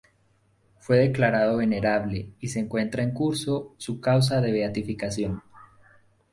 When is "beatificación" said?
4.51-5.43